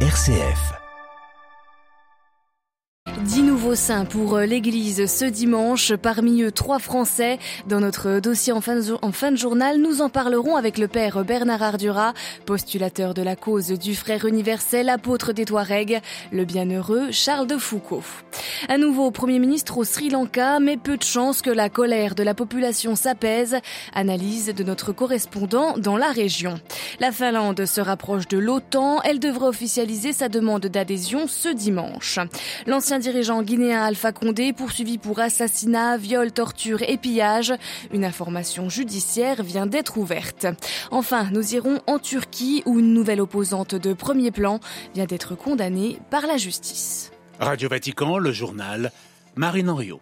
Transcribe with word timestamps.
RCF. 0.00 0.85
Nouveaux 3.66 3.74
saints 3.74 4.04
pour 4.04 4.36
euh, 4.36 4.46
l'Église 4.46 5.06
ce 5.12 5.24
dimanche, 5.24 5.92
parmi 5.96 6.42
eux 6.42 6.52
trois 6.52 6.78
Français. 6.78 7.40
Dans 7.66 7.80
notre 7.80 8.20
dossier 8.20 8.52
en 8.52 8.60
fin, 8.60 8.76
de, 8.76 9.36
journal, 9.36 9.78
nous 9.78 10.02
en 10.02 10.08
parlerons 10.08 10.54
avec 10.54 10.78
le 10.78 10.86
Père 10.86 11.24
Bernard 11.24 11.64
Ardura, 11.64 12.14
postulateur 12.44 13.12
de 13.12 13.22
la 13.22 13.34
cause 13.34 13.70
du 13.70 13.96
frère 13.96 14.24
universel, 14.24 14.88
apôtre 14.88 15.32
des 15.32 15.44
Touaregs, 15.44 16.00
le 16.30 16.44
bienheureux 16.44 17.10
Charles 17.10 17.48
de 17.48 17.56
Foucault. 17.56 18.04
Un 18.68 18.78
nouveau 18.78 19.10
Premier 19.10 19.40
ministre 19.40 19.78
au 19.78 19.84
Sri 19.84 20.10
Lanka, 20.10 20.60
mais 20.60 20.76
peu 20.76 20.96
de 20.96 21.02
chance 21.02 21.42
que 21.42 21.50
la 21.50 21.68
colère 21.68 22.14
de 22.14 22.22
la 22.22 22.34
population 22.34 22.94
s'apaise. 22.94 23.56
Analyse 23.92 24.54
de 24.54 24.62
notre 24.62 24.92
correspondant 24.92 25.76
dans 25.76 25.96
la 25.96 26.12
région. 26.12 26.54
La 27.00 27.10
Finlande 27.10 27.66
se 27.66 27.80
rapproche 27.80 28.28
de 28.28 28.38
l'OTAN, 28.38 29.02
elle 29.02 29.18
devrait 29.18 29.48
officialiser 29.48 30.12
sa 30.12 30.28
demande 30.28 30.66
d'adhésion 30.66 31.26
ce 31.26 31.48
dimanche. 31.48 32.20
L'ancien 32.68 33.00
dirigeant 33.00 33.42
guinéen 33.56 33.82
Alpha 33.82 34.12
Condé 34.12 34.52
poursuivi 34.52 34.98
pour 34.98 35.18
assassinat, 35.18 35.96
viol, 35.96 36.30
torture 36.30 36.82
et 36.82 36.98
pillage. 36.98 37.54
Une 37.90 38.04
information 38.04 38.68
judiciaire 38.68 39.42
vient 39.42 39.66
d'être 39.66 39.96
ouverte. 39.96 40.46
Enfin, 40.90 41.28
nous 41.32 41.54
irons 41.54 41.80
en 41.86 41.98
Turquie 41.98 42.62
où 42.66 42.78
une 42.78 42.92
nouvelle 42.92 43.22
opposante 43.22 43.74
de 43.74 43.94
premier 43.94 44.30
plan 44.30 44.60
vient 44.94 45.06
d'être 45.06 45.34
condamnée 45.34 45.98
par 46.10 46.26
la 46.26 46.36
justice. 46.36 47.12
Radio 47.40 47.70
Vatican, 47.70 48.18
le 48.18 48.30
journal, 48.30 48.92
Marine 49.36 49.70
Henriot. 49.70 50.00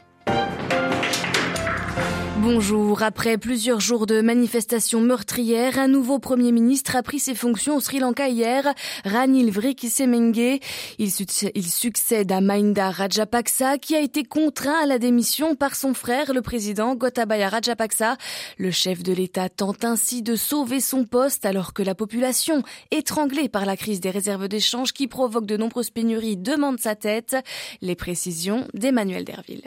Bonjour. 2.44 3.02
Après 3.02 3.38
plusieurs 3.38 3.80
jours 3.80 4.04
de 4.04 4.20
manifestations 4.20 5.00
meurtrières, 5.00 5.78
un 5.78 5.88
nouveau 5.88 6.18
Premier 6.18 6.52
ministre 6.52 6.94
a 6.94 7.02
pris 7.02 7.18
ses 7.18 7.34
fonctions 7.34 7.76
au 7.76 7.80
Sri 7.80 8.00
Lanka 8.00 8.28
hier, 8.28 8.74
Ranil 9.06 9.50
Wickremesinghe. 9.50 10.60
Il, 10.98 11.10
succède 11.10 12.30
à 12.30 12.42
Mahinda 12.42 12.90
Rajapaksa, 12.90 13.78
qui 13.78 13.96
a 13.96 14.00
été 14.00 14.24
contraint 14.24 14.82
à 14.82 14.84
la 14.84 14.98
démission 14.98 15.54
par 15.54 15.74
son 15.74 15.94
frère, 15.94 16.34
le 16.34 16.42
président 16.42 16.94
Gotabaya 16.94 17.48
Rajapaksa. 17.48 18.18
Le 18.58 18.70
chef 18.70 19.02
de 19.02 19.14
l'État 19.14 19.48
tente 19.48 19.82
ainsi 19.82 20.20
de 20.20 20.36
sauver 20.36 20.80
son 20.80 21.06
poste 21.06 21.46
alors 21.46 21.72
que 21.72 21.82
la 21.82 21.94
population, 21.94 22.62
étranglée 22.90 23.48
par 23.48 23.64
la 23.64 23.78
crise 23.78 24.00
des 24.00 24.10
réserves 24.10 24.48
d'échange 24.48 24.92
qui 24.92 25.08
provoque 25.08 25.46
de 25.46 25.56
nombreuses 25.56 25.88
pénuries, 25.88 26.36
demande 26.36 26.78
sa 26.78 26.94
tête. 26.94 27.36
Les 27.80 27.94
précisions 27.94 28.68
d'Emmanuel 28.74 29.24
Derville. 29.24 29.64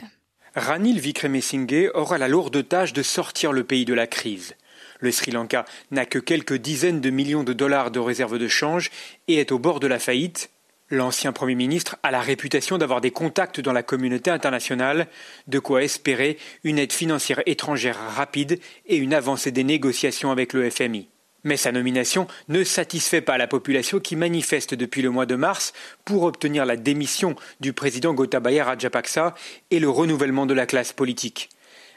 Ranil 0.54 1.00
Wickremesinghe 1.00 1.90
aura 1.94 2.18
la 2.18 2.28
lourde 2.28 2.66
tâche 2.66 2.92
de 2.92 3.02
sortir 3.02 3.52
le 3.52 3.64
pays 3.64 3.84
de 3.84 3.94
la 3.94 4.06
crise. 4.06 4.54
Le 5.00 5.12
Sri 5.12 5.30
Lanka 5.30 5.64
n'a 5.90 6.06
que 6.06 6.18
quelques 6.18 6.54
dizaines 6.56 7.00
de 7.00 7.10
millions 7.10 7.44
de 7.44 7.52
dollars 7.52 7.90
de 7.90 8.00
réserves 8.00 8.38
de 8.38 8.48
change 8.48 8.90
et 9.28 9.36
est 9.36 9.52
au 9.52 9.58
bord 9.58 9.80
de 9.80 9.86
la 9.86 9.98
faillite. 9.98 10.50
L'ancien 10.90 11.32
Premier 11.32 11.54
ministre 11.54 11.96
a 12.02 12.10
la 12.10 12.20
réputation 12.20 12.78
d'avoir 12.78 13.00
des 13.00 13.10
contacts 13.10 13.60
dans 13.60 13.74
la 13.74 13.82
communauté 13.82 14.30
internationale, 14.30 15.06
de 15.46 15.58
quoi 15.58 15.82
espérer 15.82 16.38
une 16.64 16.78
aide 16.78 16.92
financière 16.92 17.42
étrangère 17.44 17.98
rapide 18.16 18.58
et 18.86 18.96
une 18.96 19.12
avancée 19.12 19.50
des 19.50 19.64
négociations 19.64 20.30
avec 20.30 20.54
le 20.54 20.68
FMI. 20.70 21.08
Mais 21.44 21.56
sa 21.56 21.72
nomination 21.72 22.26
ne 22.48 22.64
satisfait 22.64 23.20
pas 23.20 23.38
la 23.38 23.46
population 23.46 24.00
qui 24.00 24.16
manifeste 24.16 24.74
depuis 24.74 25.02
le 25.02 25.10
mois 25.10 25.26
de 25.26 25.36
mars 25.36 25.72
pour 26.04 26.24
obtenir 26.24 26.66
la 26.66 26.76
démission 26.76 27.36
du 27.60 27.72
président 27.72 28.12
Gotabaya 28.12 28.64
Rajapaksa 28.64 29.34
et 29.70 29.78
le 29.78 29.88
renouvellement 29.88 30.46
de 30.46 30.54
la 30.54 30.66
classe 30.66 30.92
politique. 30.92 31.50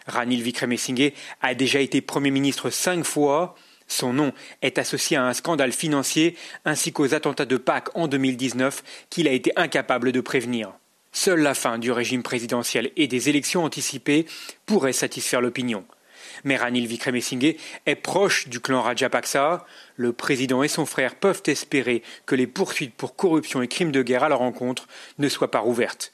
Ranil 0.07 0.43
Wickremesinghe 0.43 1.13
a 1.41 1.55
déjà 1.55 1.79
été 1.79 2.01
Premier 2.01 2.31
ministre 2.31 2.69
cinq 2.69 3.03
fois. 3.03 3.55
Son 3.87 4.13
nom 4.13 4.31
est 4.61 4.77
associé 4.77 5.17
à 5.17 5.25
un 5.25 5.33
scandale 5.33 5.73
financier 5.73 6.37
ainsi 6.65 6.93
qu'aux 6.93 7.13
attentats 7.13 7.45
de 7.45 7.57
Pâques 7.57 7.89
en 7.95 8.07
2019 8.07 8.83
qu'il 9.09 9.27
a 9.27 9.31
été 9.31 9.51
incapable 9.55 10.11
de 10.11 10.21
prévenir. 10.21 10.73
Seule 11.11 11.41
la 11.41 11.53
fin 11.53 11.77
du 11.77 11.91
régime 11.91 12.23
présidentiel 12.23 12.91
et 12.95 13.07
des 13.07 13.27
élections 13.27 13.65
anticipées 13.65 14.25
pourrait 14.65 14.93
satisfaire 14.93 15.41
l'opinion. 15.41 15.83
Mais 16.43 16.57
Ranil 16.57 16.87
Wickremesinghe 16.87 17.55
est 17.85 17.95
proche 17.95 18.47
du 18.47 18.59
clan 18.59 18.81
Rajapaksa. 18.81 19.65
Le 19.95 20.13
président 20.13 20.63
et 20.63 20.67
son 20.67 20.85
frère 20.85 21.15
peuvent 21.15 21.43
espérer 21.45 22.03
que 22.25 22.35
les 22.35 22.47
poursuites 22.47 22.95
pour 22.95 23.15
corruption 23.15 23.61
et 23.61 23.67
crimes 23.67 23.91
de 23.91 24.01
guerre 24.01 24.23
à 24.23 24.29
leur 24.29 24.41
encontre 24.41 24.87
ne 25.17 25.29
soient 25.29 25.51
pas 25.51 25.59
rouvertes. 25.59 26.11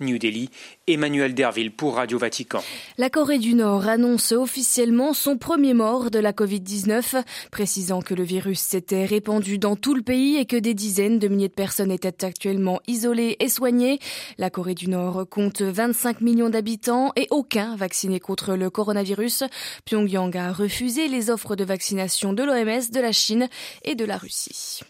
New 0.00 0.18
Delhi, 0.18 0.50
Emmanuel 0.86 1.34
Derville 1.34 1.70
pour 1.70 1.96
Radio 1.96 2.18
Vatican. 2.18 2.62
La 2.98 3.10
Corée 3.10 3.38
du 3.38 3.54
Nord 3.54 3.86
annonce 3.88 4.32
officiellement 4.32 5.12
son 5.12 5.36
premier 5.36 5.74
mort 5.74 6.10
de 6.10 6.18
la 6.18 6.32
Covid-19, 6.32 7.22
précisant 7.50 8.02
que 8.02 8.14
le 8.14 8.22
virus 8.22 8.60
s'était 8.60 9.04
répandu 9.04 9.58
dans 9.58 9.76
tout 9.76 9.94
le 9.94 10.02
pays 10.02 10.36
et 10.36 10.46
que 10.46 10.56
des 10.56 10.74
dizaines 10.74 11.18
de 11.18 11.28
milliers 11.28 11.48
de 11.48 11.54
personnes 11.54 11.90
étaient 11.90 12.24
actuellement 12.24 12.80
isolées 12.86 13.36
et 13.40 13.48
soignées. 13.48 13.98
La 14.38 14.50
Corée 14.50 14.74
du 14.74 14.88
Nord 14.88 15.26
compte 15.28 15.62
25 15.62 16.20
millions 16.20 16.50
d'habitants 16.50 17.12
et 17.16 17.26
aucun 17.30 17.76
vacciné 17.76 18.20
contre 18.20 18.54
le 18.54 18.70
coronavirus. 18.70 19.44
Pyongyang 19.84 20.36
a 20.36 20.52
refusé 20.52 21.08
les 21.08 21.30
offres 21.30 21.56
de 21.56 21.64
vaccination 21.64 22.32
de 22.32 22.42
l'OMS, 22.42 22.90
de 22.92 23.00
la 23.00 23.12
Chine 23.12 23.48
et 23.84 23.94
de 23.94 24.04
la 24.04 24.16
Russie. 24.16 24.80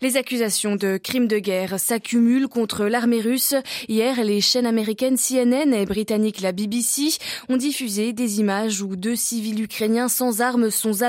Les 0.00 0.16
accusations 0.16 0.76
de 0.76 0.96
crimes 0.96 1.26
de 1.26 1.38
guerre 1.38 1.80
s'accumulent 1.80 2.46
contre 2.46 2.86
l'armée 2.86 3.20
russe. 3.20 3.54
Hier, 3.88 4.22
les 4.22 4.40
chaînes 4.40 4.66
américaines 4.66 5.16
CNN 5.16 5.72
et 5.72 5.86
britanniques 5.86 6.40
la 6.40 6.52
BBC 6.52 7.18
ont 7.48 7.56
diffusé 7.56 8.12
des 8.12 8.38
images 8.38 8.80
où 8.80 8.94
deux 8.94 9.16
civils 9.16 9.60
ukrainiens 9.60 10.08
sans 10.08 10.40
armes 10.40 10.70
sont, 10.70 11.02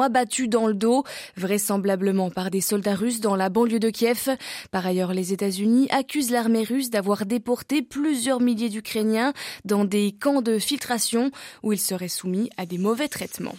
abattus 0.00 0.48
dans 0.48 0.68
le 0.68 0.74
dos, 0.74 1.02
vraisemblablement 1.36 2.30
par 2.30 2.50
des 2.50 2.60
soldats 2.60 2.94
russes 2.94 3.20
dans 3.20 3.34
la 3.34 3.48
banlieue 3.48 3.80
de 3.80 3.90
Kiev. 3.90 4.36
Par 4.70 4.86
ailleurs, 4.86 5.12
les 5.12 5.32
États-Unis 5.32 5.88
accusent 5.90 6.30
l'armée 6.30 6.64
russe 6.64 6.90
d'avoir 6.90 7.26
déporté 7.26 7.82
plusieurs 7.82 8.40
milliers 8.40 8.68
d'Ukrainiens 8.68 9.32
dans 9.64 9.84
des 9.84 10.12
camps 10.12 10.42
de 10.42 10.58
filtration 10.58 11.32
où 11.64 11.72
ils 11.72 11.80
seraient 11.80 12.08
soumis 12.08 12.50
à 12.56 12.66
des 12.66 12.78
mauvais 12.78 13.08
traitements. 13.08 13.56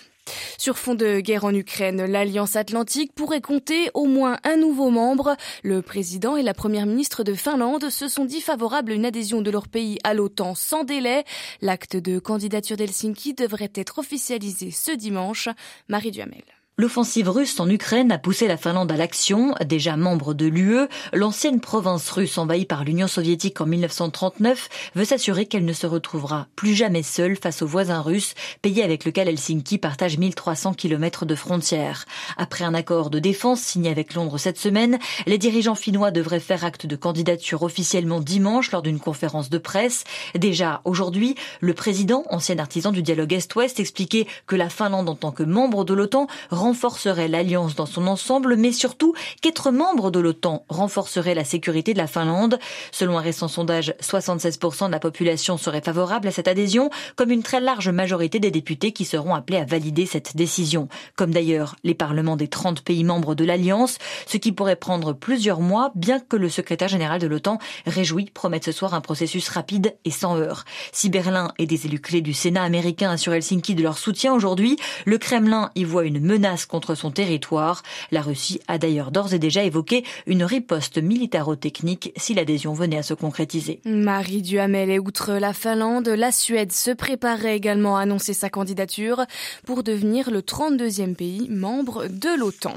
Sur 0.57 0.77
fond 0.77 0.95
de 0.95 1.19
guerre 1.19 1.45
en 1.45 1.53
Ukraine, 1.53 2.05
l'Alliance 2.05 2.55
Atlantique 2.55 3.13
pourrait 3.13 3.41
compter 3.41 3.89
au 3.93 4.05
moins 4.05 4.38
un 4.43 4.57
nouveau 4.57 4.89
membre. 4.89 5.35
Le 5.63 5.81
président 5.81 6.35
et 6.35 6.43
la 6.43 6.53
première 6.53 6.85
ministre 6.85 7.23
de 7.23 7.33
Finlande 7.33 7.89
se 7.89 8.07
sont 8.07 8.25
dit 8.25 8.41
favorables 8.41 8.91
à 8.91 8.95
une 8.95 9.05
adhésion 9.05 9.41
de 9.41 9.51
leur 9.51 9.67
pays 9.67 9.99
à 10.03 10.13
l'OTAN 10.13 10.55
sans 10.55 10.83
délai. 10.83 11.23
L'acte 11.61 11.95
de 11.95 12.19
candidature 12.19 12.77
d'Helsinki 12.77 13.33
devrait 13.33 13.71
être 13.75 13.99
officialisé 13.99 14.71
ce 14.71 14.91
dimanche. 14.91 15.49
Marie 15.87 16.11
Duhamel. 16.11 16.56
L'offensive 16.79 17.27
russe 17.27 17.59
en 17.59 17.67
Ukraine 17.67 18.11
a 18.11 18.19
poussé 18.19 18.47
la 18.47 18.55
Finlande 18.55 18.91
à 18.91 18.97
l'action. 18.97 19.55
Déjà 19.65 19.97
membre 19.97 20.35
de 20.35 20.45
l'UE, 20.45 20.88
l'ancienne 21.11 21.59
province 21.59 22.07
russe 22.11 22.38
envahie 22.38 22.67
par 22.67 22.83
l'Union 22.83 23.07
soviétique 23.07 23.59
en 23.61 23.65
1939 23.65 24.69
veut 24.93 25.03
s'assurer 25.03 25.47
qu'elle 25.47 25.66
ne 25.66 25.73
se 25.73 25.87
retrouvera 25.87 26.45
plus 26.55 26.75
jamais 26.75 27.01
seule 27.01 27.35
face 27.35 27.63
aux 27.63 27.67
voisins 27.67 28.01
russes, 28.01 28.35
pays 28.61 28.83
avec 28.83 29.05
lequel 29.05 29.27
Helsinki 29.27 29.79
partage 29.79 30.19
1300 30.19 30.75
km 30.75 31.25
de 31.25 31.33
frontières. 31.33 32.05
Après 32.37 32.63
un 32.63 32.75
accord 32.75 33.09
de 33.09 33.17
défense 33.17 33.61
signé 33.61 33.89
avec 33.89 34.13
Londres 34.13 34.37
cette 34.37 34.59
semaine, 34.59 34.99
les 35.25 35.39
dirigeants 35.39 35.73
finnois 35.73 36.11
devraient 36.11 36.39
faire 36.39 36.63
acte 36.63 36.85
de 36.85 36.95
candidature 36.95 37.63
officiellement 37.63 38.19
dimanche 38.19 38.71
lors 38.71 38.83
d'une 38.83 38.99
conférence 38.99 39.49
de 39.49 39.57
presse. 39.57 40.03
Déjà 40.35 40.81
aujourd'hui, 40.85 41.33
le 41.59 41.73
président, 41.73 42.23
ancien 42.29 42.59
artisan 42.59 42.91
du 42.91 43.01
dialogue 43.01 43.33
Est-Ouest, 43.33 43.79
expliquait 43.79 44.27
que 44.45 44.55
la 44.55 44.69
Finlande 44.69 45.09
en 45.09 45.16
tant 45.16 45.31
que 45.31 45.41
membre 45.41 45.83
de 45.83 45.95
l'OTAN 45.95 46.27
renforcerait 46.67 47.29
l'alliance 47.29 47.75
dans 47.75 47.85
son 47.85 48.07
ensemble, 48.07 48.57
mais 48.57 48.73
surtout 48.73 49.13
qu'être 49.41 49.72
membre 49.72 50.11
de 50.11 50.19
l'OTAN 50.19 50.66
renforcerait 50.67 51.33
la 51.33 51.45
sécurité 51.45 51.94
de 51.94 51.97
la 51.97 52.07
Finlande. 52.07 52.59
Selon 52.91 53.17
un 53.17 53.22
récent 53.22 53.47
sondage, 53.47 53.94
76% 54.01 54.88
de 54.88 54.91
la 54.91 55.00
population 55.00 55.57
serait 55.57 55.79
favorable 55.79 56.28
à 56.28 56.31
cette 56.31 56.50
adhésion, 56.50 56.89
comme 57.16 57.31
une 57.31 57.41
très 57.41 57.61
large 57.61 57.88
majorité 57.88 58.41
des 58.41 58.51
députés 58.51 58.91
qui 58.91 59.05
seront 59.05 59.33
appelés 59.33 59.59
à 59.59 59.63
valider 59.63 60.05
cette 60.05 60.35
décision. 60.35 60.89
Comme 61.16 61.31
d'ailleurs 61.31 61.78
les 61.85 61.94
parlements 61.94 62.35
des 62.35 62.50
30 62.50 62.81
pays 62.81 63.05
membres 63.05 63.34
de 63.34 63.45
l'Alliance, 63.45 63.97
ce 64.25 64.35
qui 64.35 64.51
pourrait 64.51 64.75
prendre 64.75 65.13
plusieurs 65.13 65.61
mois, 65.61 65.93
bien 65.96 66.19
que 66.19 66.35
le 66.35 66.49
secrétaire 66.49 66.90
général 66.90 67.22
de 67.22 67.28
l'OTAN 67.28 67.59
réjoui 67.85 68.25
promette 68.25 68.66
ce 68.66 68.73
soir 68.73 68.93
un 68.93 68.99
processus 68.99 69.47
rapide 69.47 69.96
et 70.03 70.11
sans 70.11 70.37
heurts. 70.37 70.66
Si 70.91 71.09
Berlin 71.09 71.53
et 71.59 71.66
des 71.66 71.85
élus 71.85 72.02
clés 72.02 72.19
du 72.19 72.34
Sénat 72.34 72.64
américain 72.64 73.11
assurent 73.11 73.35
Helsinki 73.35 73.73
de 73.73 73.84
leur 73.84 73.97
soutien 73.97 74.34
aujourd'hui, 74.34 74.75
le 75.05 75.17
Kremlin 75.17 75.72
y 75.75 75.85
voit 75.85 76.03
une 76.03 76.19
menace 76.19 76.56
contre 76.65 76.95
son 76.95 77.11
territoire. 77.11 77.83
La 78.11 78.21
Russie 78.21 78.59
a 78.67 78.77
d'ailleurs 78.77 79.11
d'ores 79.11 79.33
et 79.33 79.39
déjà 79.39 79.63
évoqué 79.63 80.03
une 80.25 80.43
riposte 80.43 80.97
militaro-technique 80.97 82.13
si 82.17 82.33
l'adhésion 82.33 82.73
venait 82.73 82.97
à 82.97 83.03
se 83.03 83.13
concrétiser. 83.13 83.79
Marie 83.85 84.41
Duhamel 84.41 84.89
et 84.89 84.99
outre 84.99 85.33
la 85.33 85.53
Finlande, 85.53 86.07
la 86.07 86.31
Suède 86.31 86.71
se 86.71 86.91
préparait 86.91 87.55
également 87.55 87.97
à 87.97 88.01
annoncer 88.01 88.33
sa 88.33 88.49
candidature 88.49 89.25
pour 89.65 89.83
devenir 89.83 90.31
le 90.31 90.41
32e 90.41 91.15
pays 91.15 91.47
membre 91.49 92.07
de 92.07 92.37
l'OTAN. 92.37 92.73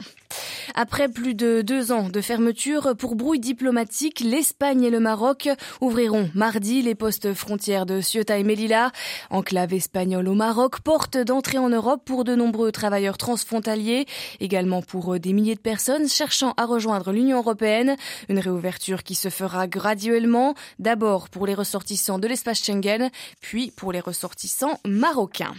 Après 0.75 1.09
plus 1.09 1.35
de 1.35 1.63
deux 1.63 1.93
ans 1.93 2.09
de 2.09 2.21
fermeture 2.21 2.95
pour 2.97 3.17
brouille 3.17 3.41
diplomatique, 3.41 4.21
l'Espagne 4.21 4.85
et 4.85 4.91
le 4.91 5.01
Maroc 5.01 5.49
ouvriront 5.81 6.31
mardi 6.35 6.83
les 6.83 6.95
postes 6.95 7.35
frontières 7.35 7.87
de 7.87 8.01
Ceuta 8.01 8.39
et 8.39 8.45
Melilla. 8.45 8.93
Enclave 9.31 9.75
espagnole 9.75 10.29
au 10.29 10.35
Maroc, 10.35 10.81
porte 10.81 11.17
d'entrée 11.17 11.59
en 11.59 11.69
Europe 11.69 12.03
pour 12.05 12.25
de 12.25 12.35
nombreux 12.35 12.73
travailleurs 12.73 13.19
transfrontaliers, 13.19 14.07
également 14.41 14.83
pour 14.83 15.19
des 15.19 15.33
milliers 15.33 15.55
de 15.55 15.61
personnes 15.61 16.09
cherchant 16.09 16.55
à 16.57 16.65
rejoindre 16.65 17.13
l'Union 17.13 17.39
européenne. 17.39 17.97
Une 18.29 18.39
réouverture 18.39 19.03
qui 19.03 19.15
se 19.15 19.29
fera 19.29 19.67
graduellement, 19.67 20.55
d'abord 20.79 21.29
pour 21.29 21.47
les 21.47 21.55
ressortissants 21.55 22.19
de 22.19 22.29
l'espace 22.29 22.63
Schengen, 22.63 23.11
puis 23.41 23.73
pour 23.77 23.93
les 23.93 24.01
ressortissants 24.01 24.79
marocains. 24.87 25.55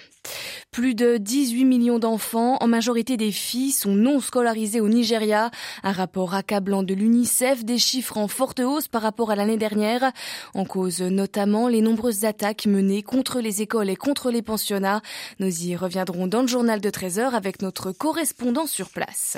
Plus 0.71 0.95
de 0.95 1.17
18 1.17 1.65
millions 1.65 1.99
d'enfants, 1.99 2.57
en 2.61 2.67
majorité 2.67 3.17
des 3.17 3.31
filles, 3.31 3.71
sont 3.71 3.93
non 3.93 4.19
scolarisés 4.19 4.60
au 4.79 4.87
Nigeria. 4.87 5.49
Un 5.83 5.91
rapport 5.91 6.35
accablant 6.35 6.83
de 6.83 6.93
l'UNICEF, 6.93 7.65
des 7.65 7.77
chiffres 7.77 8.17
en 8.17 8.27
forte 8.27 8.59
hausse 8.59 8.87
par 8.87 9.01
rapport 9.01 9.31
à 9.31 9.35
l'année 9.35 9.57
dernière. 9.57 10.11
En 10.53 10.65
cause 10.65 11.01
notamment 11.01 11.67
les 11.67 11.81
nombreuses 11.81 12.25
attaques 12.25 12.65
menées 12.67 13.01
contre 13.03 13.39
les 13.39 13.61
écoles 13.61 13.89
et 13.89 13.95
contre 13.95 14.31
les 14.31 14.41
pensionnats. 14.41 15.01
Nous 15.39 15.63
y 15.63 15.75
reviendrons 15.75 16.27
dans 16.27 16.41
le 16.41 16.47
journal 16.47 16.79
de 16.79 16.89
13 16.89 17.19
heures 17.19 17.35
avec 17.35 17.61
notre 17.61 17.91
correspondant 17.91 18.67
sur 18.67 18.89
place. 18.89 19.37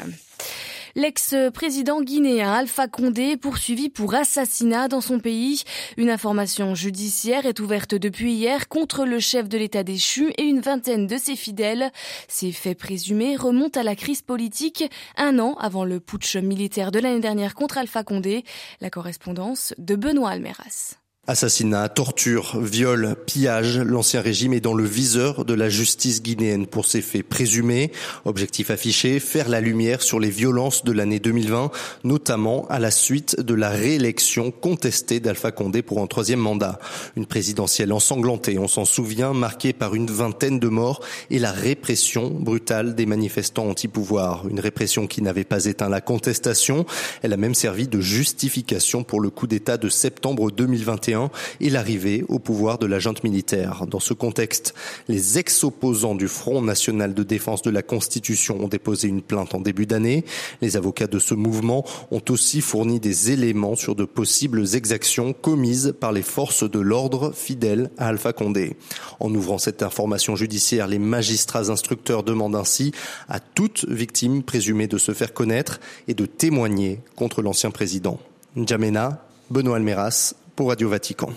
L'ex-président 0.96 2.04
guinéen 2.04 2.54
Alpha 2.54 2.88
Condé 2.88 3.36
poursuivi 3.36 3.90
pour 3.90 4.14
assassinat 4.14 4.88
dans 4.88 5.02
son 5.02 5.20
pays. 5.20 5.64
Une 5.98 6.12
information 6.12 6.76
judiciaire 6.76 7.48
est 7.48 7.60
ouverte 7.60 7.96
depuis 7.96 8.34
hier 8.34 8.68
contre 8.68 9.04
le 9.04 9.20
chef 9.20 9.50
de 9.50 9.58
l'État 9.58 9.84
déchu 9.84 10.32
et 10.38 10.44
une 10.44 10.60
vingtaine 10.60 11.08
de 11.08 11.18
ses 11.18 11.36
fidèles. 11.36 11.92
Ces 12.28 12.52
faits 12.52 12.78
présumés 12.78 13.36
remontent 13.36 13.80
à 13.80 13.84
la 13.84 13.96
crise 13.96 14.22
politique 14.22 14.84
un 15.18 15.40
an 15.40 15.56
avant 15.60 15.84
le 15.84 16.00
putsch 16.00 16.36
militaire 16.36 16.92
de 16.92 17.00
l'année 17.00 17.22
dernière 17.22 17.56
contre 17.56 17.80
Alpha 17.80 18.04
Condé. 18.04 18.44
La 18.80 18.92
correspondance 18.92 19.74
de 19.80 19.96
Benoît 19.96 20.30
Almeras. 20.30 21.03
Assassinat, 21.26 21.88
torture, 21.88 22.60
viol, 22.60 23.16
pillage, 23.26 23.80
l'ancien 23.80 24.20
régime 24.20 24.52
est 24.52 24.60
dans 24.60 24.74
le 24.74 24.84
viseur 24.84 25.46
de 25.46 25.54
la 25.54 25.70
justice 25.70 26.22
guinéenne 26.22 26.68
pour 26.68 26.86
ces 26.86 27.02
faits 27.02 27.24
présumés. 27.24 27.94
Objectif 28.26 28.70
affiché, 28.70 29.22
faire 29.22 29.48
la 29.48 29.62
lumière 29.62 30.02
sur 30.02 30.20
les 30.20 30.30
violences 30.30 30.84
de 30.84 30.92
l'année 30.92 31.22
2020, 31.22 31.72
notamment 32.04 32.68
à 32.68 32.78
la 32.78 32.92
suite 32.92 33.40
de 33.40 33.54
la 33.54 33.70
réélection 33.70 34.52
contestée 34.52 35.22
d'Alpha 35.22 35.54
Condé 35.54 35.82
pour 35.82 36.02
un 36.02 36.08
troisième 36.08 36.42
mandat. 36.42 36.78
Une 37.16 37.26
présidentielle 37.26 37.94
ensanglantée, 37.94 38.60
on 38.60 38.68
s'en 38.68 38.84
souvient, 38.84 39.32
marquée 39.32 39.72
par 39.72 39.96
une 39.96 40.08
vingtaine 40.08 40.60
de 40.60 40.68
morts 40.68 41.00
et 41.30 41.40
la 41.40 41.54
répression 41.54 42.32
brutale 42.32 42.96
des 42.96 43.06
manifestants 43.06 43.70
anti-pouvoir. 43.70 44.46
Une 44.50 44.60
répression 44.60 45.08
qui 45.08 45.22
n'avait 45.22 45.46
pas 45.46 45.68
éteint 45.68 45.88
la 45.88 46.02
contestation, 46.02 46.86
elle 47.22 47.32
a 47.32 47.38
même 47.38 47.56
servi 47.56 47.88
de 47.88 48.02
justification 48.02 49.06
pour 49.06 49.22
le 49.22 49.30
coup 49.30 49.48
d'État 49.48 49.78
de 49.78 49.88
septembre 49.88 50.52
2021 50.52 51.13
et 51.60 51.70
l'arrivée 51.70 52.24
au 52.28 52.40
pouvoir 52.40 52.78
de 52.78 52.86
la 52.86 53.00
junte 53.00 53.24
militaire. 53.24 53.86
Dans 53.88 54.00
ce 54.00 54.14
contexte, 54.14 54.74
les 55.08 55.38
ex-opposants 55.38 56.16
du 56.16 56.28
Front 56.28 56.62
national 56.62 57.14
de 57.14 57.24
défense 57.24 57.62
de 57.62 57.70
la 57.70 57.82
Constitution 57.82 58.64
ont 58.64 58.68
déposé 58.68 59.08
une 59.08 59.22
plainte 59.22 59.54
en 59.54 59.60
début 59.60 59.86
d'année. 59.86 60.26
Les 60.62 60.78
avocats 60.78 61.08
de 61.08 61.20
ce 61.20 61.34
mouvement 61.34 61.86
ont 62.12 62.22
aussi 62.30 62.62
fourni 62.62 63.00
des 63.00 63.32
éléments 63.32 63.76
sur 63.76 63.96
de 63.96 64.06
possibles 64.06 64.76
exactions 64.76 65.34
commises 65.34 65.94
par 66.00 66.12
les 66.12 66.22
forces 66.22 66.70
de 66.70 66.80
l'ordre 66.80 67.34
fidèles 67.34 67.90
à 67.98 68.08
Alpha 68.08 68.34
Condé. 68.34 68.76
En 69.20 69.34
ouvrant 69.34 69.58
cette 69.58 69.84
information 69.84 70.36
judiciaire, 70.36 70.88
les 70.88 71.00
magistrats 71.00 71.70
instructeurs 71.70 72.24
demandent 72.24 72.56
ainsi 72.56 72.92
à 73.30 73.40
toute 73.40 73.86
victime 73.88 74.44
présumée 74.44 74.88
de 74.88 74.98
se 74.98 75.14
faire 75.14 75.34
connaître 75.34 75.80
et 76.08 76.14
de 76.14 76.26
témoigner 76.26 77.00
contre 77.16 77.42
l'ancien 77.42 77.72
président. 77.72 78.20
N'Djamena, 78.56 79.26
Benoît 79.50 79.78
Almeras, 79.78 80.34
pour 80.56 80.70
Radio 80.70 80.90
Vatican. 80.90 81.30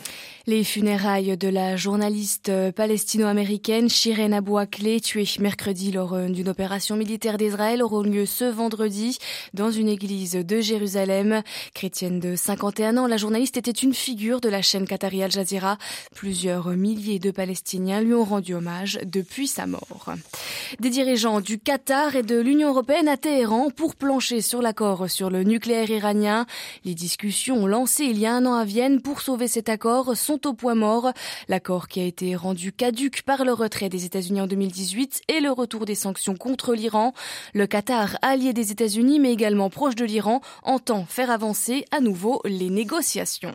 Les 0.48 0.62
funérailles 0.62 1.36
de 1.36 1.48
la 1.48 1.74
journaliste 1.74 2.52
palestino-américaine 2.76 3.90
Shiren 3.90 4.32
Abou 4.32 4.58
Akleh, 4.58 5.00
tuée 5.00 5.26
mercredi 5.40 5.90
lors 5.90 6.12
euh, 6.12 6.28
d'une 6.28 6.48
opération 6.48 6.94
militaire 6.94 7.36
d'Israël, 7.36 7.82
auront 7.82 8.02
lieu 8.02 8.26
ce 8.26 8.44
vendredi 8.44 9.18
dans 9.54 9.72
une 9.72 9.88
église 9.88 10.34
de 10.34 10.60
Jérusalem. 10.60 11.42
Chrétienne 11.74 12.20
de 12.20 12.36
51 12.36 12.96
ans, 12.96 13.08
la 13.08 13.16
journaliste 13.16 13.56
était 13.56 13.72
une 13.72 13.92
figure 13.92 14.40
de 14.40 14.48
la 14.48 14.62
chaîne 14.62 14.86
Qatari 14.86 15.24
Al 15.24 15.32
Jazeera. 15.32 15.78
Plusieurs 16.14 16.68
milliers 16.68 17.18
de 17.18 17.32
Palestiniens 17.32 18.00
lui 18.00 18.14
ont 18.14 18.22
rendu 18.22 18.54
hommage 18.54 19.00
depuis 19.04 19.48
sa 19.48 19.66
mort. 19.66 20.14
Des 20.78 20.90
dirigeants 20.90 21.40
du 21.40 21.58
Qatar 21.58 22.14
et 22.14 22.22
de 22.22 22.38
l'Union 22.38 22.68
européenne 22.68 23.08
à 23.08 23.16
Téhéran 23.16 23.70
pour 23.70 23.96
plancher 23.96 24.42
sur 24.42 24.62
l'accord 24.62 25.10
sur 25.10 25.28
le 25.28 25.42
nucléaire 25.42 25.90
iranien. 25.90 26.46
Les 26.84 26.94
discussions 26.94 27.66
lancées 27.66 28.04
il 28.04 28.20
y 28.20 28.26
a 28.26 28.32
un 28.32 28.46
an 28.46 28.54
à 28.54 28.64
Vienne 28.64 29.02
pour 29.02 29.22
sauver 29.22 29.48
cet 29.48 29.68
accord 29.68 30.16
sont 30.16 30.35
au 30.44 30.52
point 30.52 30.74
mort. 30.74 31.12
L'accord 31.48 31.88
qui 31.88 32.00
a 32.00 32.04
été 32.04 32.36
rendu 32.36 32.72
caduque 32.72 33.22
par 33.22 33.44
le 33.44 33.52
retrait 33.52 33.88
des 33.88 34.04
États-Unis 34.04 34.40
en 34.40 34.46
2018 34.46 35.22
et 35.28 35.40
le 35.40 35.50
retour 35.50 35.84
des 35.84 35.94
sanctions 35.94 36.36
contre 36.36 36.74
l'Iran. 36.74 37.12
Le 37.54 37.66
Qatar, 37.66 38.18
allié 38.22 38.52
des 38.52 38.72
États-Unis 38.72 39.20
mais 39.20 39.32
également 39.32 39.70
proche 39.70 39.94
de 39.94 40.04
l'Iran, 40.04 40.40
entend 40.62 41.04
faire 41.06 41.30
avancer 41.30 41.84
à 41.90 42.00
nouveau 42.00 42.40
les 42.44 42.70
négociations. 42.70 43.54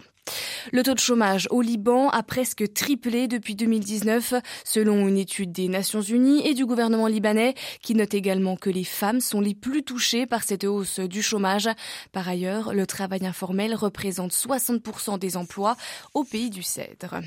Le 0.71 0.83
taux 0.83 0.93
de 0.93 0.99
chômage 0.99 1.47
au 1.51 1.61
Liban 1.61 2.09
a 2.09 2.23
presque 2.23 2.73
triplé 2.73 3.27
depuis 3.27 3.55
2019, 3.55 4.35
selon 4.63 5.07
une 5.07 5.17
étude 5.17 5.51
des 5.51 5.67
Nations 5.67 6.01
Unies 6.01 6.45
et 6.45 6.53
du 6.53 6.65
gouvernement 6.65 7.07
libanais, 7.07 7.55
qui 7.81 7.95
note 7.95 8.13
également 8.13 8.55
que 8.55 8.69
les 8.69 8.83
femmes 8.83 9.21
sont 9.21 9.41
les 9.41 9.55
plus 9.55 9.83
touchées 9.83 10.25
par 10.25 10.43
cette 10.43 10.63
hausse 10.63 10.99
du 10.99 11.21
chômage. 11.21 11.69
Par 12.11 12.27
ailleurs, 12.27 12.73
le 12.73 12.85
travail 12.85 13.25
informel 13.25 13.75
représente 13.75 14.31
60% 14.31 15.19
des 15.19 15.37
emplois 15.37 15.75
au 16.13 16.23
pays 16.23 16.49
du 16.49 16.63
Cèdre. 16.63 17.21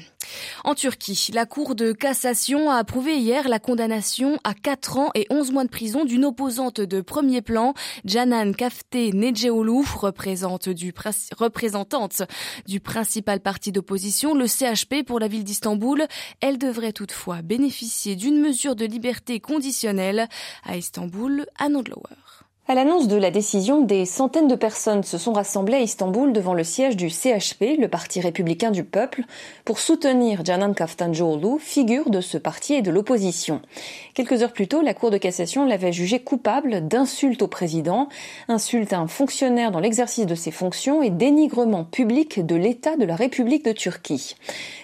En 0.62 0.74
Turquie, 0.74 1.30
la 1.32 1.46
Cour 1.46 1.74
de 1.74 1.92
cassation 1.92 2.70
a 2.70 2.76
approuvé 2.76 3.16
hier 3.18 3.48
la 3.48 3.58
condamnation 3.58 4.38
à 4.44 4.54
4 4.54 4.98
ans 4.98 5.10
et 5.14 5.26
11 5.30 5.50
mois 5.52 5.64
de 5.64 5.68
prison 5.68 6.04
d'une 6.04 6.24
opposante 6.24 6.80
de 6.80 7.00
premier 7.00 7.42
plan, 7.42 7.74
Janan 8.04 8.54
Kafte 8.54 8.94
du, 8.94 10.92
représentante 11.36 12.22
du 12.66 12.80
principal 12.80 13.40
parti 13.40 13.72
d'opposition, 13.72 14.34
le 14.34 14.46
CHP 14.46 15.04
pour 15.04 15.18
la 15.18 15.28
ville 15.28 15.44
d'Istanbul. 15.44 16.06
Elle 16.40 16.58
devrait 16.58 16.92
toutefois 16.92 17.42
bénéficier 17.42 18.16
d'une 18.16 18.40
mesure 18.40 18.76
de 18.76 18.84
liberté 18.84 19.40
conditionnelle. 19.40 20.28
À 20.64 20.76
Istanbul, 20.76 21.46
à 21.58 21.68
Nodlower. 21.68 22.43
À 22.66 22.74
l'annonce 22.74 23.08
de 23.08 23.16
la 23.16 23.30
décision, 23.30 23.82
des 23.82 24.06
centaines 24.06 24.48
de 24.48 24.54
personnes 24.54 25.02
se 25.02 25.18
sont 25.18 25.34
rassemblées 25.34 25.76
à 25.76 25.80
Istanbul 25.80 26.32
devant 26.32 26.54
le 26.54 26.64
siège 26.64 26.96
du 26.96 27.10
CHP, 27.10 27.76
le 27.78 27.88
Parti 27.88 28.22
républicain 28.22 28.70
du 28.70 28.84
peuple, 28.84 29.24
pour 29.66 29.78
soutenir 29.78 30.42
Canan 30.42 30.72
Kaftancıoğlu, 30.72 31.58
figure 31.58 32.08
de 32.08 32.22
ce 32.22 32.38
parti 32.38 32.72
et 32.72 32.80
de 32.80 32.90
l'opposition. 32.90 33.60
Quelques 34.14 34.42
heures 34.42 34.54
plus 34.54 34.66
tôt, 34.66 34.80
la 34.80 34.94
Cour 34.94 35.10
de 35.10 35.18
cassation 35.18 35.66
l'avait 35.66 35.92
jugé 35.92 36.20
coupable 36.20 36.88
d'insulte 36.88 37.42
au 37.42 37.48
président, 37.48 38.08
insulte 38.48 38.94
à 38.94 38.98
un 38.98 39.08
fonctionnaire 39.08 39.70
dans 39.70 39.80
l'exercice 39.80 40.24
de 40.24 40.34
ses 40.34 40.50
fonctions 40.50 41.02
et 41.02 41.10
dénigrement 41.10 41.84
public 41.84 42.46
de 42.46 42.56
l'État 42.56 42.96
de 42.96 43.04
la 43.04 43.14
République 43.14 43.66
de 43.66 43.72
Turquie. 43.72 44.36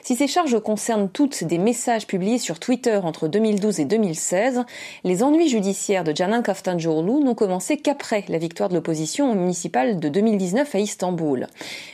Si 0.03 0.17
ces 0.17 0.27
charges 0.27 0.61
concernent 0.61 1.09
toutes 1.09 1.45
des 1.45 1.59
messages 1.59 2.07
publiés 2.07 2.39
sur 2.39 2.59
Twitter 2.59 3.01
entre 3.03 3.27
2012 3.27 3.81
et 3.81 3.85
2016, 3.87 4.65
les 5.05 5.23
ennuis 5.23 5.49
judiciaires 5.49 6.05
de 6.05 6.13
Canan 6.13 6.43
Kaftancıoğlu 6.43 7.25
n'ont 7.25 7.35
commencé 7.35 7.70
qu'après 7.77 8.25
la 8.29 8.39
victoire 8.39 8.69
de 8.69 8.75
l'opposition 8.75 9.35
municipale 9.35 10.01
de 10.01 10.09
2019 10.09 10.75
à 10.75 10.79
Istanbul. 10.79 11.47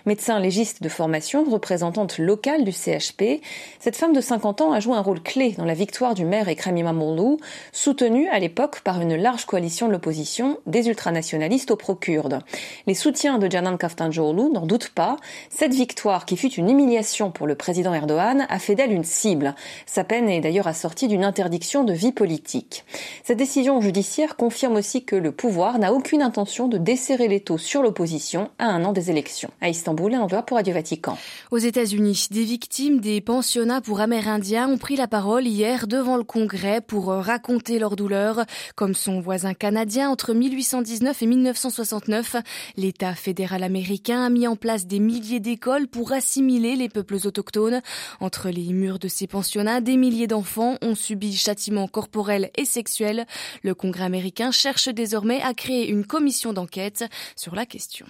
Médecin 0.06 0.38
légiste 0.38 0.82
de 0.82 0.88
formation, 0.88 1.44
représentante 1.44 2.18
locale 2.18 2.64
du 2.64 2.72
CHP, 2.72 3.40
cette 3.80 3.96
femme 3.96 4.12
de 4.12 4.20
50 4.20 4.60
ans 4.60 4.72
a 4.72 4.80
joué 4.80 4.94
un 4.94 5.00
rôle 5.00 5.22
clé 5.22 5.52
dans 5.58 5.64
la 5.64 5.74
victoire 5.74 6.14
du 6.14 6.24
maire 6.24 6.48
Ekrem 6.48 6.76
İmamoğlu, 6.76 7.38
soutenu 7.72 8.28
à 8.28 8.38
l'époque 8.38 8.80
par 8.80 9.00
une 9.00 9.16
large 9.16 9.46
coalition 9.46 9.88
de 9.88 9.92
l'opposition 9.92 10.58
des 10.66 10.88
ultranationalistes 10.88 11.70
au 11.70 11.76
pro-kurdes. 11.76 12.40
Les 12.86 12.94
soutiens 12.94 13.38
de 13.38 13.48
Canan 13.48 13.76
Kaftancıoğlu 13.76 14.52
n'en 14.52 14.66
doutent 14.66 14.90
pas. 14.90 15.16
Cette 15.50 15.74
victoire, 15.74 16.26
qui 16.26 16.36
fut 16.36 16.52
une 16.52 16.70
humiliation 16.70 17.30
pour 17.30 17.46
le 17.46 17.54
président 17.54 17.94
Erdogan, 17.94 18.46
a 18.48 18.58
fait 18.58 18.74
d'elle 18.74 18.92
une 18.92 19.04
cible. 19.04 19.54
Sa 19.86 20.04
peine 20.04 20.28
est 20.28 20.40
d'ailleurs 20.40 20.68
assortie 20.68 21.08
d'une 21.08 21.24
interdiction 21.24 21.84
de 21.84 21.92
vie 21.92 22.12
politique. 22.12 22.84
Cette 23.24 23.38
décision 23.38 23.80
judiciaire 23.80 24.36
confirme 24.36 24.76
aussi 24.76 25.04
que 25.04 25.16
le 25.16 25.32
pouvoir 25.32 25.65
n'a 25.74 25.92
aucune 25.92 26.22
intention 26.22 26.68
de 26.68 26.78
desserrer 26.78 27.28
les 27.28 27.40
taux 27.40 27.58
sur 27.58 27.82
l'opposition 27.82 28.50
à 28.58 28.66
un 28.66 28.84
an 28.84 28.92
des 28.92 29.10
élections. 29.10 29.50
À 29.60 29.68
Istanbul, 29.68 30.14
un 30.14 30.20
envoi 30.20 30.42
pour 30.42 30.56
Radio 30.56 30.72
Vatican. 30.72 31.18
Aux 31.50 31.58
États-Unis, 31.58 32.28
des 32.30 32.44
victimes 32.44 33.00
des 33.00 33.20
pensionnats 33.20 33.80
pour 33.80 34.00
Amérindiens 34.00 34.68
ont 34.68 34.78
pris 34.78 34.96
la 34.96 35.08
parole 35.08 35.46
hier 35.46 35.86
devant 35.86 36.16
le 36.16 36.24
Congrès 36.24 36.80
pour 36.80 37.06
raconter 37.06 37.78
leur 37.78 37.96
douleur. 37.96 38.44
Comme 38.74 38.94
son 38.94 39.20
voisin 39.20 39.54
canadien, 39.54 40.08
entre 40.08 40.32
1819 40.32 41.22
et 41.22 41.26
1969, 41.26 42.36
l'État 42.76 43.14
fédéral 43.14 43.62
américain 43.62 44.24
a 44.24 44.30
mis 44.30 44.46
en 44.46 44.56
place 44.56 44.86
des 44.86 45.00
milliers 45.00 45.40
d'écoles 45.40 45.88
pour 45.88 46.12
assimiler 46.12 46.76
les 46.76 46.88
peuples 46.88 47.18
autochtones. 47.24 47.82
Entre 48.20 48.50
les 48.50 48.72
murs 48.72 48.98
de 48.98 49.08
ces 49.08 49.26
pensionnats, 49.26 49.80
des 49.80 49.96
milliers 49.96 50.26
d'enfants 50.26 50.76
ont 50.82 50.94
subi 50.94 51.36
châtiments 51.36 51.88
corporels 51.88 52.50
et 52.56 52.64
sexuels. 52.64 53.26
Le 53.62 53.74
Congrès 53.74 54.04
américain 54.04 54.50
cherche 54.50 54.88
désormais 54.88 55.40
à 55.42 55.54
créé 55.56 55.88
une 55.88 56.06
commission 56.06 56.52
d'enquête 56.52 57.04
sur 57.34 57.54
la 57.54 57.66
question. 57.66 58.06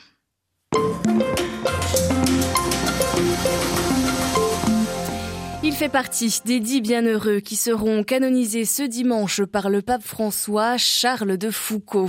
Il 5.67 5.73
fait 5.73 5.89
partie 5.89 6.33
des 6.45 6.61
dix 6.61 6.81
bienheureux 6.81 7.41
qui 7.41 7.57
seront 7.57 8.05
canonisés 8.05 8.65
ce 8.65 8.85
dimanche 8.85 9.43
par 9.43 9.69
le 9.69 9.83
pape 9.83 10.05
François 10.05 10.77
Charles 10.77 11.37
de 11.37 11.51
Foucault. 11.51 12.09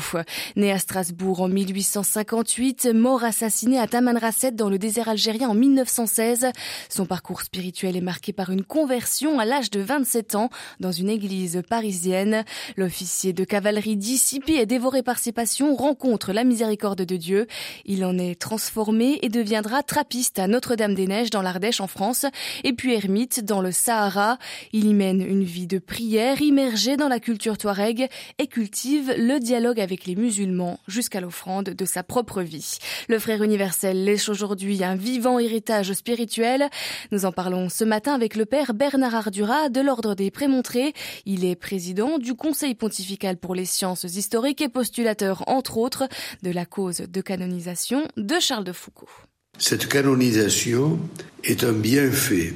Né 0.55 0.71
à 0.71 0.77
Strasbourg 0.77 1.41
en 1.41 1.47
1858, 1.47 2.85
mort 2.93 3.23
assassiné 3.23 3.79
à 3.79 3.87
Tamanrasset 3.87 4.51
dans 4.51 4.69
le 4.69 4.77
désert 4.77 5.09
algérien 5.09 5.49
en 5.49 5.55
1916, 5.55 6.51
son 6.87 7.07
parcours 7.07 7.41
spirituel 7.41 7.97
est 7.97 8.01
marqué 8.01 8.31
par 8.31 8.51
une 8.51 8.63
conversion 8.63 9.39
à 9.39 9.45
l'âge 9.45 9.71
de 9.71 9.79
27 9.79 10.35
ans 10.35 10.51
dans 10.79 10.91
une 10.91 11.09
église 11.09 11.63
parisienne. 11.67 12.45
L'officier 12.75 13.33
de 13.33 13.43
cavalerie 13.43 13.97
dissipé 13.97 14.57
et 14.57 14.67
dévoré 14.67 15.01
par 15.01 15.17
ses 15.17 15.31
passions 15.31 15.75
rencontre 15.75 16.31
la 16.31 16.43
miséricorde 16.43 17.01
de 17.01 17.17
Dieu. 17.17 17.47
Il 17.85 18.05
en 18.05 18.19
est 18.19 18.39
transformé 18.39 19.17
et 19.23 19.29
deviendra 19.29 19.81
trappiste 19.81 20.37
à 20.37 20.45
Notre-Dame-des-Neiges 20.45 21.31
dans 21.31 21.41
l'Ardèche 21.41 21.81
en 21.81 21.87
France 21.87 22.27
et 22.63 22.73
puis 22.73 22.93
ermite 22.93 23.46
dans 23.47 23.61
le 23.61 23.71
Sahara. 23.71 24.37
Il 24.73 24.85
y 24.85 24.93
mène 24.93 25.21
une 25.21 25.43
vie 25.43 25.65
de 25.65 25.79
prière 25.79 26.41
immergée 26.41 26.97
dans 26.97 27.07
la 27.07 27.19
culture 27.19 27.57
touareg 27.57 28.09
et 28.37 28.47
cultive 28.47 29.11
le 29.17 29.39
dialogue 29.39 29.79
avec 29.79 30.05
les 30.05 30.15
musulmans 30.15 30.79
jusqu'à 30.87 31.21
l'offrande 31.21 31.69
de 31.69 31.85
sa 31.85 32.03
propre 32.03 32.43
vie. 32.43 32.77
Le 33.07 33.17
frère 33.17 33.41
universel 33.41 34.03
laisse 34.03 34.29
aujourd'hui 34.29 34.83
un 34.83 34.95
vivant 34.95 35.39
héritage 35.39 35.93
spirituel. 35.93 36.69
Nous 37.11 37.25
en 37.25 37.31
parlons 37.31 37.69
ce 37.69 37.83
matin 37.83 38.13
avec 38.13 38.35
le 38.35 38.45
père 38.45 38.73
Bernard 38.75 39.15
Ardura 39.15 39.69
de 39.69 39.81
l'Ordre 39.81 40.13
des 40.13 40.29
Prémontrés. 40.29 40.93
Il 41.25 41.45
est 41.45 41.55
président 41.55 42.19
du 42.19 42.35
Conseil 42.35 42.75
pontifical 42.75 43.37
pour 43.37 43.55
les 43.55 43.65
sciences 43.65 44.03
historiques 44.03 44.61
et 44.61 44.69
postulateur, 44.69 45.47
entre 45.47 45.77
autres, 45.77 46.07
de 46.43 46.51
la 46.51 46.65
cause 46.65 46.97
de 46.97 47.21
canonisation 47.21 48.07
de 48.17 48.35
Charles 48.39 48.65
de 48.65 48.73
Foucault. 48.73 49.09
Cette 49.57 49.87
canonisation 49.87 50.99
est 51.43 51.63
un 51.63 51.71
bienfait 51.71 52.53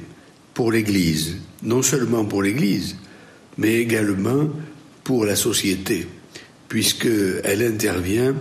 pour 0.62 0.70
l'Église, 0.70 1.38
non 1.64 1.82
seulement 1.82 2.24
pour 2.24 2.40
l'Église, 2.40 2.94
mais 3.58 3.80
également 3.80 4.48
pour 5.02 5.24
la 5.24 5.34
société, 5.34 6.06
puisqu'elle 6.68 7.64
intervient 7.64 8.36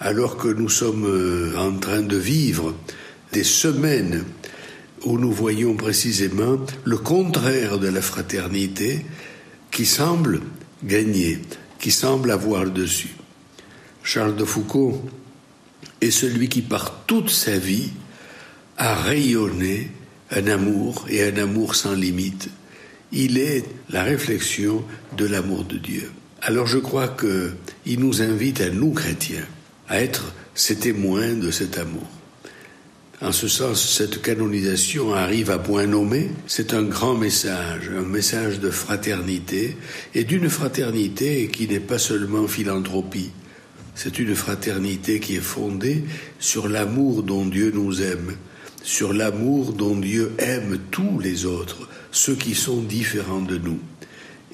alors 0.00 0.36
que 0.36 0.48
nous 0.48 0.68
sommes 0.68 1.06
euh, 1.06 1.56
en 1.56 1.78
train 1.78 2.02
de 2.02 2.16
vivre 2.16 2.74
des 3.32 3.44
semaines 3.44 4.24
où 5.04 5.16
nous 5.16 5.30
voyons 5.30 5.76
précisément 5.76 6.58
le 6.82 6.98
contraire 6.98 7.78
de 7.78 7.86
la 7.86 8.02
fraternité 8.02 9.06
qui 9.70 9.86
semble 9.86 10.40
gagner, 10.82 11.38
qui 11.78 11.92
semble 11.92 12.32
avoir 12.32 12.64
le 12.64 12.72
dessus. 12.72 13.14
Charles 14.02 14.34
de 14.34 14.44
Foucault 14.44 15.08
est 16.00 16.10
celui 16.10 16.48
qui, 16.48 16.62
par 16.62 17.04
toute 17.06 17.30
sa 17.30 17.56
vie, 17.58 17.90
a 18.76 18.96
rayonné 18.96 19.92
un 20.30 20.46
amour 20.46 21.06
et 21.08 21.24
un 21.24 21.36
amour 21.36 21.74
sans 21.74 21.94
limite. 21.94 22.48
Il 23.12 23.38
est 23.38 23.64
la 23.90 24.02
réflexion 24.02 24.84
de 25.16 25.26
l'amour 25.26 25.64
de 25.64 25.76
Dieu. 25.78 26.10
Alors 26.42 26.66
je 26.66 26.78
crois 26.78 27.08
qu'il 27.08 28.00
nous 28.00 28.22
invite 28.22 28.60
à 28.60 28.70
nous 28.70 28.92
chrétiens 28.92 29.46
à 29.88 30.00
être 30.00 30.32
ces 30.54 30.76
témoins 30.76 31.34
de 31.34 31.50
cet 31.50 31.78
amour. 31.78 32.06
En 33.22 33.32
ce 33.32 33.48
sens, 33.48 33.96
cette 33.98 34.22
canonisation 34.22 35.12
arrive 35.12 35.50
à 35.50 35.58
point 35.58 35.86
nommé. 35.86 36.30
C'est 36.46 36.72
un 36.72 36.82
grand 36.82 37.14
message, 37.14 37.90
un 37.94 38.02
message 38.02 38.60
de 38.60 38.70
fraternité, 38.70 39.76
et 40.14 40.24
d'une 40.24 40.48
fraternité 40.48 41.48
qui 41.48 41.68
n'est 41.68 41.80
pas 41.80 41.98
seulement 41.98 42.48
philanthropie. 42.48 43.30
C'est 43.94 44.18
une 44.18 44.34
fraternité 44.34 45.20
qui 45.20 45.36
est 45.36 45.40
fondée 45.40 46.04
sur 46.38 46.66
l'amour 46.66 47.22
dont 47.22 47.44
Dieu 47.44 47.72
nous 47.74 48.00
aime, 48.00 48.36
sur 48.82 49.12
l'amour 49.12 49.72
dont 49.72 49.96
Dieu 49.96 50.32
aime 50.38 50.78
tous 50.90 51.18
les 51.20 51.46
autres, 51.46 51.88
ceux 52.10 52.34
qui 52.34 52.54
sont 52.54 52.82
différents 52.82 53.42
de 53.42 53.58
nous, 53.58 53.78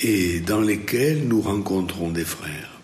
et 0.01 0.41
dans 0.41 0.61
lesquels 0.61 1.27
nous 1.27 1.41
rencontrons 1.41 2.11
des 2.11 2.25
frères. 2.25 2.77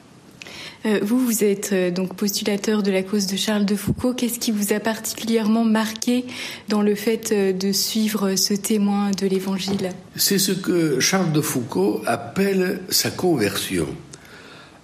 Euh, 0.84 0.98
vous, 1.02 1.24
vous 1.24 1.44
êtes 1.44 1.72
euh, 1.72 1.90
donc 1.90 2.16
postulateur 2.16 2.82
de 2.82 2.90
la 2.90 3.02
cause 3.02 3.26
de 3.26 3.36
Charles 3.36 3.64
de 3.64 3.76
Foucault. 3.76 4.14
Qu'est-ce 4.14 4.40
qui 4.40 4.50
vous 4.50 4.72
a 4.72 4.80
particulièrement 4.80 5.64
marqué 5.64 6.24
dans 6.68 6.82
le 6.82 6.96
fait 6.96 7.30
euh, 7.30 7.52
de 7.52 7.70
suivre 7.70 8.34
ce 8.34 8.54
témoin 8.54 9.12
de 9.12 9.26
l'Évangile? 9.26 9.90
C'est 10.16 10.38
ce 10.38 10.50
que 10.50 10.98
Charles 10.98 11.32
de 11.32 11.40
Foucault 11.40 12.02
appelle 12.06 12.80
sa 12.88 13.10
conversion. 13.10 13.86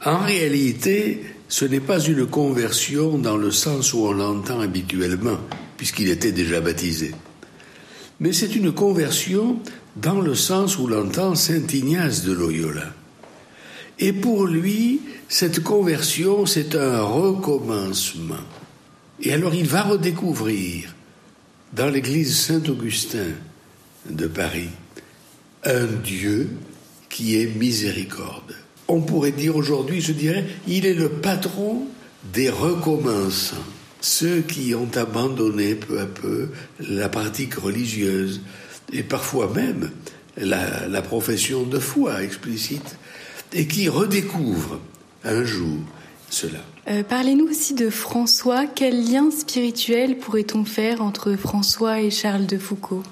En 0.04 0.18
réalité, 0.18 1.24
ce 1.48 1.64
n'est 1.64 1.80
pas 1.80 1.98
une 1.98 2.26
conversion 2.26 3.18
dans 3.18 3.36
le 3.36 3.50
sens 3.50 3.92
où 3.92 4.06
on 4.06 4.12
l'entend 4.12 4.60
habituellement 4.60 5.38
puisqu'il 5.78 6.10
était 6.10 6.32
déjà 6.32 6.60
baptisé. 6.60 7.14
Mais 8.20 8.34
c'est 8.34 8.54
une 8.54 8.72
conversion 8.72 9.60
dans 9.96 10.20
le 10.20 10.34
sens 10.34 10.76
où 10.76 10.86
l'entend 10.86 11.34
Saint 11.34 11.66
Ignace 11.72 12.24
de 12.24 12.32
Loyola. 12.32 12.92
Et 14.00 14.12
pour 14.12 14.46
lui, 14.46 15.00
cette 15.28 15.62
conversion, 15.62 16.44
c'est 16.44 16.74
un 16.74 17.00
recommencement. 17.00 18.34
Et 19.22 19.32
alors 19.32 19.54
il 19.54 19.66
va 19.66 19.82
redécouvrir 19.82 20.94
dans 21.72 21.88
l'église 21.88 22.36
Saint-Augustin 22.38 23.26
de 24.08 24.26
Paris 24.26 24.70
un 25.64 25.86
Dieu 25.86 26.50
qui 27.08 27.40
est 27.40 27.46
miséricorde. 27.46 28.54
On 28.88 29.00
pourrait 29.00 29.32
dire 29.32 29.56
aujourd'hui, 29.56 30.00
je 30.00 30.12
dirais, 30.12 30.46
il 30.66 30.86
est 30.86 30.94
le 30.94 31.08
patron 31.08 31.82
des 32.32 32.50
recommençants 32.50 33.56
ceux 34.00 34.40
qui 34.40 34.74
ont 34.74 34.90
abandonné 34.94 35.74
peu 35.74 36.00
à 36.00 36.06
peu 36.06 36.48
la 36.80 37.08
pratique 37.08 37.54
religieuse 37.54 38.40
et 38.92 39.02
parfois 39.02 39.52
même 39.54 39.90
la, 40.36 41.02
profession 41.02 41.64
de 41.64 41.78
foi 41.78 42.22
explicite 42.22 42.96
et 43.52 43.66
qui 43.66 43.88
redécouvrent 43.88 44.80
un 45.24 45.44
jour 45.44 45.78
cela. 46.30 46.58
Euh, 46.88 47.02
parlez-nous 47.02 47.46
aussi 47.46 47.74
de 47.74 47.90
François. 47.90 48.66
Quel 48.66 49.10
lien 49.10 49.30
spirituel 49.30 50.18
pourrait-on 50.18 50.64
faire 50.64 51.00
entre 51.00 51.36
François 51.36 52.00
et 52.00 52.10
Charles 52.10 52.46
de 52.46 52.58
Foucault? 52.58 53.02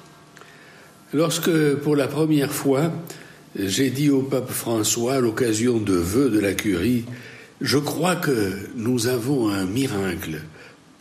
Lorsque, 1.14 1.75
pour 1.76 1.97
la 1.97 2.09
première 2.09 2.52
fois, 2.52 2.93
j'ai 3.59 3.90
dit 3.90 4.11
au 4.11 4.23
pape 4.23 4.50
François, 4.50 5.14
à 5.14 5.21
l'occasion 5.21 5.78
de 5.78 5.95
vœux 5.95 6.28
de 6.28 6.38
la 6.38 6.52
curie, 6.52 7.05
je 7.61 7.78
crois 7.78 8.16
que 8.16 8.52
nous 8.76 9.07
avons 9.07 9.49
un 9.49 9.64
miracle 9.64 10.43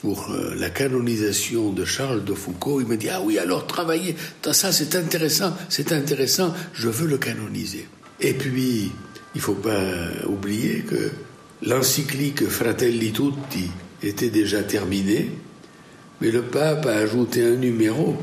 pour 0.06 0.30
euh, 0.30 0.54
la 0.60 0.70
canonisation 0.70 1.72
de 1.72 1.84
Charles 1.84 2.24
de 2.24 2.36
Foucault, 2.36 2.80
il 2.80 2.86
me 2.86 2.96
dit 2.96 3.10
Ah 3.10 3.22
oui, 3.24 3.40
alors 3.40 3.66
travaillez, 3.66 4.16
ça 4.52 4.72
c'est 4.72 4.96
intéressant, 4.96 5.52
c'est 5.68 5.92
intéressant, 5.92 6.54
je 6.76 6.90
veux 6.90 7.08
le 7.08 7.18
canoniser. 7.18 7.88
Et 8.22 8.36
puis, 8.36 8.92
il 9.34 9.38
ne 9.38 9.42
faut 9.42 9.56
pas 9.56 9.82
oublier 10.28 10.82
que 10.82 11.10
l'encyclique 11.64 12.48
Fratelli 12.48 13.14
Tutti 13.14 13.72
était 14.04 14.30
déjà 14.30 14.62
terminée, 14.62 15.32
mais 16.22 16.30
le 16.30 16.44
pape 16.44 16.86
a 16.86 16.98
ajouté 16.98 17.44
un 17.44 17.56
numéro 17.56 18.16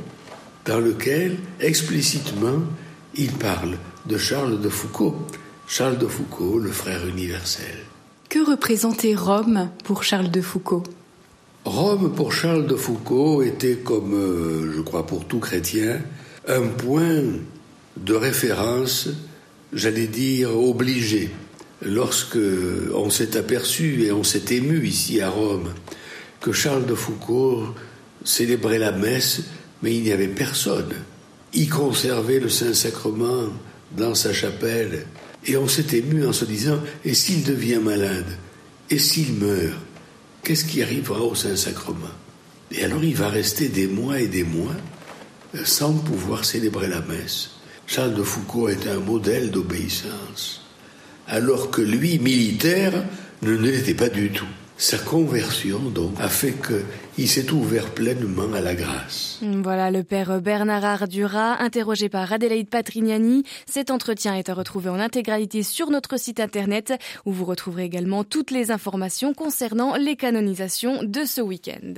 dans 0.64 0.78
lequel, 0.78 1.36
explicitement, 1.58 2.62
il 3.16 3.32
parle 3.32 3.76
de 4.06 4.18
Charles 4.18 4.60
de 4.60 4.68
Foucault. 4.68 5.16
Charles 5.66 5.98
de 5.98 6.06
Foucault, 6.06 6.60
le 6.60 6.70
frère 6.70 7.04
universel. 7.08 7.74
Que 8.28 8.38
représentait 8.48 9.16
Rome 9.16 9.68
pour 9.82 10.04
Charles 10.04 10.30
de 10.30 10.40
Foucault? 10.40 10.84
Rome, 11.64 12.12
pour 12.14 12.32
Charles 12.32 12.66
de 12.66 12.74
Foucault, 12.74 13.42
était 13.42 13.76
comme, 13.76 14.14
euh, 14.14 14.72
je 14.74 14.80
crois, 14.80 15.06
pour 15.06 15.26
tout 15.26 15.38
chrétien, 15.38 16.00
un 16.48 16.62
point 16.62 17.22
de 17.96 18.14
référence, 18.14 19.08
j'allais 19.72 20.08
dire, 20.08 20.58
obligé. 20.58 21.30
Lorsque 21.80 22.38
on 22.94 23.10
s'est 23.10 23.36
aperçu 23.36 24.04
et 24.04 24.12
on 24.12 24.24
s'est 24.24 24.54
ému 24.54 24.84
ici 24.86 25.20
à 25.20 25.30
Rome 25.30 25.72
que 26.40 26.52
Charles 26.52 26.86
de 26.86 26.94
Foucault 26.94 27.64
célébrait 28.24 28.78
la 28.78 28.92
messe, 28.92 29.42
mais 29.82 29.94
il 29.94 30.02
n'y 30.02 30.12
avait 30.12 30.28
personne. 30.28 30.92
Il 31.54 31.68
conservait 31.68 32.40
le 32.40 32.48
Saint-Sacrement 32.48 33.50
dans 33.96 34.14
sa 34.14 34.32
chapelle. 34.32 35.06
Et 35.46 35.56
on 35.56 35.68
s'est 35.68 35.96
ému 35.96 36.24
en 36.26 36.32
se 36.32 36.44
disant, 36.44 36.78
et 37.04 37.14
s'il 37.14 37.44
devient 37.44 37.80
malade? 37.82 38.38
Et 38.90 38.98
s'il 38.98 39.34
meurt? 39.34 39.78
Qu'est-ce 40.42 40.64
qui 40.64 40.82
arrivera 40.82 41.20
au 41.20 41.34
Saint-Sacrement? 41.34 42.16
Et 42.70 42.84
alors 42.84 43.04
il 43.04 43.14
va 43.14 43.28
rester 43.28 43.68
des 43.68 43.86
mois 43.86 44.20
et 44.20 44.28
des 44.28 44.44
mois 44.44 44.76
sans 45.64 45.92
pouvoir 45.92 46.44
célébrer 46.44 46.88
la 46.88 47.00
messe. 47.02 47.50
Charles 47.86 48.14
de 48.14 48.22
Foucault 48.22 48.68
est 48.68 48.86
un 48.86 49.00
modèle 49.00 49.50
d'obéissance, 49.50 50.64
alors 51.26 51.70
que 51.70 51.82
lui, 51.82 52.18
militaire, 52.18 53.04
ne 53.42 53.52
l'était 53.52 53.94
pas 53.94 54.08
du 54.08 54.30
tout. 54.30 54.46
Sa 54.76 54.98
conversion 54.98 55.78
donc 55.78 56.12
a 56.20 56.28
fait 56.28 56.54
qu'il 57.16 57.28
s'est 57.28 57.50
ouvert 57.52 57.86
pleinement 57.90 58.52
à 58.54 58.60
la 58.60 58.74
grâce. 58.74 59.38
Voilà 59.42 59.90
le 59.90 60.02
père 60.02 60.40
Bernard 60.40 60.84
Ardura, 60.84 61.62
interrogé 61.62 62.08
par 62.08 62.32
Adélaïde 62.32 62.68
Patrignani. 62.68 63.44
Cet 63.66 63.90
entretien 63.90 64.34
est 64.34 64.48
à 64.48 64.54
retrouver 64.54 64.90
en 64.90 64.98
intégralité 64.98 65.62
sur 65.62 65.90
notre 65.90 66.18
site 66.18 66.40
internet 66.40 66.94
où 67.24 67.32
vous 67.32 67.44
retrouverez 67.44 67.84
également 67.84 68.24
toutes 68.24 68.50
les 68.50 68.70
informations 68.70 69.34
concernant 69.34 69.96
les 69.96 70.16
canonisations 70.16 71.02
de 71.02 71.24
ce 71.24 71.40
week-end. 71.40 71.94